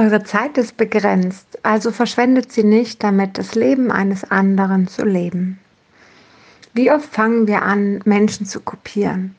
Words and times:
Eure 0.00 0.24
Zeit 0.24 0.56
ist 0.56 0.78
begrenzt, 0.78 1.58
also 1.62 1.90
verschwendet 1.90 2.50
sie 2.50 2.64
nicht 2.64 3.02
damit, 3.04 3.36
das 3.36 3.54
Leben 3.54 3.90
eines 3.90 4.30
anderen 4.30 4.88
zu 4.88 5.04
leben. 5.04 5.58
Wie 6.72 6.90
oft 6.90 7.12
fangen 7.12 7.46
wir 7.46 7.60
an, 7.60 8.00
Menschen 8.06 8.46
zu 8.46 8.60
kopieren? 8.60 9.34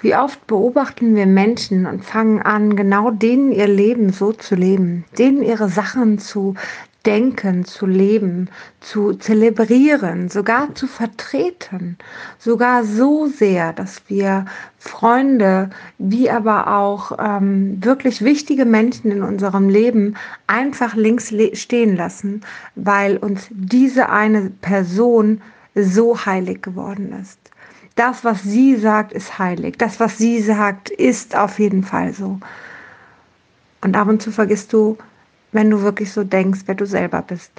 Wie 0.00 0.16
oft 0.16 0.46
beobachten 0.46 1.14
wir 1.14 1.26
Menschen 1.26 1.84
und 1.84 2.06
fangen 2.06 2.40
an, 2.40 2.74
genau 2.74 3.10
denen 3.10 3.52
ihr 3.52 3.68
Leben 3.68 4.10
so 4.10 4.32
zu 4.32 4.54
leben, 4.54 5.04
denen 5.18 5.42
ihre 5.42 5.68
Sachen 5.68 6.18
zu 6.18 6.54
denken, 7.08 7.64
zu 7.64 7.86
leben, 7.86 8.50
zu 8.80 9.14
zelebrieren, 9.14 10.28
sogar 10.28 10.74
zu 10.74 10.86
vertreten, 10.86 11.96
sogar 12.38 12.84
so 12.84 13.28
sehr, 13.28 13.72
dass 13.72 14.02
wir 14.08 14.44
Freunde 14.76 15.70
wie 15.96 16.28
aber 16.28 16.76
auch 16.76 17.12
ähm, 17.18 17.82
wirklich 17.82 18.22
wichtige 18.22 18.66
Menschen 18.66 19.10
in 19.10 19.22
unserem 19.22 19.70
Leben 19.70 20.16
einfach 20.46 20.94
links 20.96 21.32
stehen 21.54 21.96
lassen, 21.96 22.42
weil 22.74 23.16
uns 23.16 23.46
diese 23.48 24.10
eine 24.10 24.50
Person 24.60 25.40
so 25.74 26.26
heilig 26.26 26.60
geworden 26.60 27.14
ist. 27.22 27.38
Das, 27.94 28.22
was 28.22 28.42
sie 28.42 28.76
sagt, 28.76 29.14
ist 29.14 29.38
heilig. 29.38 29.76
Das, 29.78 29.98
was 29.98 30.18
sie 30.18 30.42
sagt, 30.42 30.90
ist 30.90 31.34
auf 31.34 31.58
jeden 31.58 31.84
Fall 31.84 32.12
so. 32.12 32.38
Und 33.80 33.96
ab 33.96 34.08
und 34.08 34.20
zu 34.20 34.30
vergisst 34.30 34.74
du, 34.74 34.98
wenn 35.52 35.70
du 35.70 35.82
wirklich 35.82 36.12
so 36.12 36.24
denkst, 36.24 36.60
wer 36.66 36.74
du 36.74 36.86
selber 36.86 37.22
bist. 37.22 37.50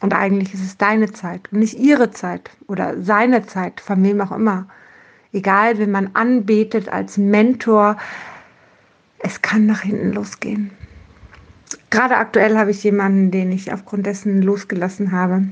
Und 0.00 0.14
eigentlich 0.14 0.54
ist 0.54 0.64
es 0.64 0.76
deine 0.76 1.12
Zeit 1.12 1.52
und 1.52 1.58
nicht 1.58 1.78
ihre 1.78 2.10
Zeit 2.10 2.50
oder 2.68 3.02
seine 3.02 3.46
Zeit, 3.46 3.80
von 3.80 4.02
wem 4.04 4.20
auch 4.20 4.32
immer. 4.32 4.68
Egal, 5.32 5.78
wenn 5.78 5.90
man 5.90 6.10
anbetet 6.14 6.88
als 6.88 7.18
Mentor, 7.18 7.96
es 9.18 9.42
kann 9.42 9.66
nach 9.66 9.82
hinten 9.82 10.12
losgehen. 10.12 10.70
Gerade 11.90 12.16
aktuell 12.16 12.56
habe 12.56 12.70
ich 12.70 12.84
jemanden, 12.84 13.30
den 13.30 13.50
ich 13.50 13.72
aufgrund 13.72 14.06
dessen 14.06 14.42
losgelassen 14.42 15.12
habe. 15.12 15.48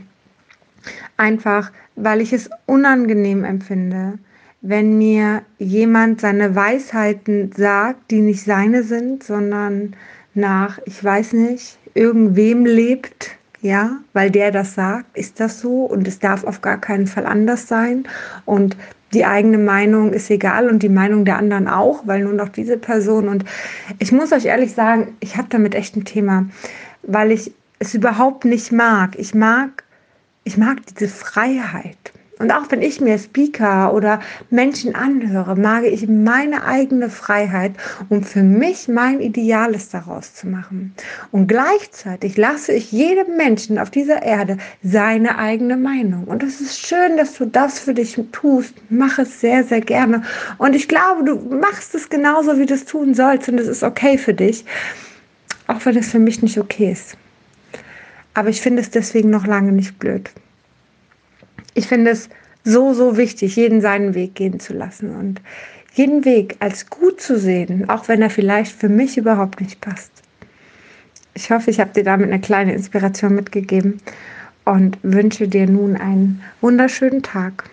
Einfach, 1.17 1.73
weil 1.97 2.21
ich 2.21 2.33
es 2.33 2.49
unangenehm 2.67 3.45
empfinde, 3.45 4.19
wenn 4.61 4.99
mir 4.99 5.43
jemand 5.59 6.21
seine 6.21 6.55
Weisheiten 6.55 7.53
sagt, 7.53 8.11
die 8.11 8.21
nicht 8.21 8.43
seine 8.43 8.83
sind, 8.83 9.25
sondern 9.25 9.95
nach, 10.37 10.79
ich 10.85 11.03
weiß 11.03 11.33
nicht, 11.33 11.79
irgendwem 11.95 12.67
lebt, 12.67 13.31
ja, 13.63 13.99
weil 14.13 14.31
der 14.31 14.51
das 14.53 14.75
sagt, 14.75 15.17
ist 15.17 15.41
das 15.41 15.61
so 15.61 15.85
und 15.85 16.07
es 16.07 16.19
darf 16.19 16.45
auf 16.45 16.61
gar 16.61 16.81
keinen 16.81 17.07
Fall 17.07 17.27
anders 17.27 17.69
sein 17.69 18.05
und 18.45 18.77
die 19.13 19.25
eigene 19.25 19.59
Meinung 19.59 20.13
ist 20.13 20.31
egal 20.31 20.69
und 20.69 20.83
die 20.83 20.89
Meinung 20.89 21.25
der 21.25 21.39
anderen 21.39 21.69
auch, 21.69 22.07
weil 22.07 22.23
nur 22.23 22.33
noch 22.33 22.49
diese 22.49 22.77
Person 22.77 23.29
und 23.29 23.45
ich 23.99 24.13
muss 24.13 24.33
euch 24.33 24.45
ehrlich 24.45 24.75
sagen, 24.75 25.17
ich 25.21 25.37
habe 25.37 25.49
damit 25.49 25.75
echt 25.75 25.97
ein 25.97 26.05
Thema, 26.05 26.47
weil 27.03 27.33
ich 27.33 27.53
es 27.79 27.95
überhaupt 27.95 28.45
nicht 28.45 28.73
mag. 28.73 29.19
Ich 29.19 29.35
mag 29.35 29.85
ich 30.47 30.57
mag 30.57 30.79
diese 30.87 31.09
Freiheit. 31.09 32.13
Und 32.39 32.53
auch 32.53 32.71
wenn 32.71 32.83
ich 32.83 33.01
mir 33.01 33.19
Speaker 33.19 33.95
oder 33.95 34.21
Menschen 34.51 34.95
anhöre, 34.95 35.57
mag 35.57 35.85
ich 35.85 36.07
meine 36.07 36.65
eigene 36.65 37.09
Freiheit, 37.09 37.73
um 38.11 38.23
für 38.23 38.43
mich 38.43 38.89
mein 38.89 39.21
Ideales 39.21 39.89
daraus 39.89 40.35
zu 40.35 40.47
machen. 40.47 40.95
Und 41.33 41.47
gleichzeitig 41.47 42.37
lasse 42.37 42.75
ich 42.75 42.93
jedem 42.93 43.39
Menschen 43.39 43.79
auf 43.79 43.91
dieser 43.91 44.23
Erde 44.23 44.59
seine 44.83 45.39
eigene 45.39 45.79
Meinung. 45.79 46.25
Und 46.25 46.43
es 46.43 46.61
ist 46.61 46.79
schön, 46.79 47.17
dass 47.17 47.33
du 47.35 47.47
das 47.47 47.79
für 47.79 47.95
dich 47.95 48.21
tust. 48.33 48.75
Mach 48.91 49.19
es 49.19 49.41
sehr, 49.41 49.65
sehr 49.65 49.81
gerne. 49.81 50.23
Und 50.59 50.77
ich 50.77 50.89
glaube, 50.89 51.25
du 51.25 51.37
machst 51.57 51.95
es 51.95 52.11
genauso, 52.11 52.59
wie 52.59 52.67
du 52.67 52.75
es 52.75 52.85
tun 52.85 53.15
sollst. 53.15 53.49
Und 53.49 53.59
es 53.59 53.67
ist 53.67 53.83
okay 53.83 54.19
für 54.19 54.35
dich. 54.35 54.67
Auch 55.69 55.85
wenn 55.87 55.97
es 55.97 56.11
für 56.11 56.19
mich 56.19 56.43
nicht 56.43 56.59
okay 56.59 56.93
ist. 56.93 57.17
Aber 58.35 58.51
ich 58.51 58.61
finde 58.61 58.83
es 58.83 58.91
deswegen 58.91 59.31
noch 59.31 59.47
lange 59.47 59.73
nicht 59.73 59.99
blöd. 59.99 60.31
Ich 61.77 61.89
finde 61.89 62.11
es 62.11 62.31
so, 62.65 62.95
so 62.95 63.19
wichtig, 63.19 63.55
jeden 63.55 63.83
seinen 63.83 64.15
Weg 64.15 64.35
gehen 64.35 64.59
zu 64.61 64.73
lassen 64.73 65.15
und 65.15 65.43
jeden 65.93 66.25
Weg 66.25 66.57
als 66.59 66.89
gut 66.89 67.21
zu 67.21 67.39
sehen, 67.39 67.89
auch 67.91 68.09
wenn 68.09 68.23
er 68.23 68.31
vielleicht 68.31 68.73
für 68.73 68.89
mich 68.89 69.19
überhaupt 69.19 69.61
nicht 69.61 69.83
passt. 69.83 70.11
Ich 71.35 71.51
hoffe, 71.51 71.71
ich 71.71 71.79
habe 71.79 71.93
dir 71.93 72.03
damit 72.03 72.29
eine 72.29 72.41
kleine 72.41 72.73
Inspiration 72.73 73.35
mitgegeben 73.35 74.01
und 74.65 74.99
wünsche 75.03 75.49
dir 75.49 75.67
nun 75.67 75.97
einen 75.97 76.43
wunderschönen 76.63 77.23
Tag. 77.23 77.65